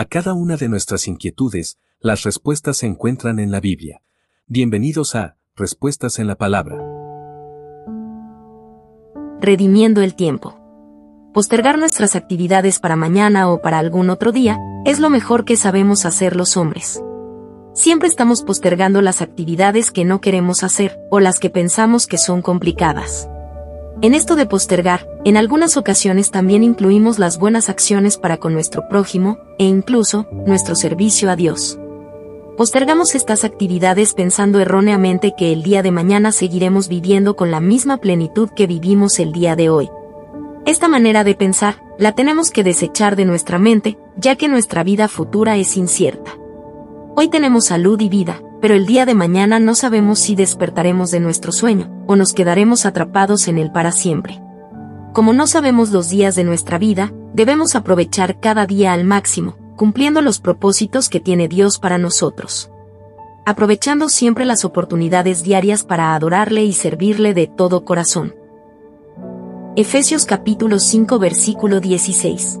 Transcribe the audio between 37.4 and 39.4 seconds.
la misma plenitud que vivimos el